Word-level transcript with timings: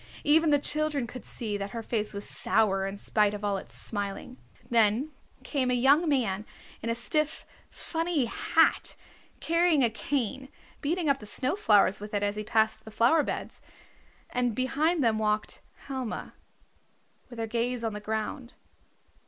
Even 0.23 0.49
the 0.49 0.57
children 0.57 1.05
could 1.05 1.23
see 1.25 1.57
that 1.57 1.69
her 1.77 1.83
face 1.83 2.11
was 2.11 2.27
sour 2.27 2.87
in 2.87 2.97
spite 2.97 3.35
of 3.35 3.45
all 3.45 3.57
its 3.57 3.75
smiling. 3.75 4.37
Then 4.71 5.11
came 5.43 5.69
a 5.69 5.75
young 5.75 6.09
man 6.09 6.43
in 6.81 6.89
a 6.89 6.95
stiff, 6.95 7.45
funny 7.69 8.25
hat, 8.25 8.95
carrying 9.41 9.83
a 9.83 9.91
cane, 9.91 10.49
beating 10.81 11.07
up 11.07 11.19
the 11.19 11.27
snow 11.27 11.55
flowers 11.55 11.99
with 11.99 12.15
it 12.15 12.23
as 12.23 12.35
he 12.35 12.43
passed 12.43 12.83
the 12.83 12.89
flower 12.89 13.21
beds. 13.21 13.61
And 14.31 14.55
behind 14.55 15.03
them 15.03 15.19
walked 15.19 15.61
Helma, 15.85 16.33
with 17.29 17.37
her 17.37 17.45
gaze 17.45 17.83
on 17.83 17.93
the 17.93 17.99
ground. 17.99 18.55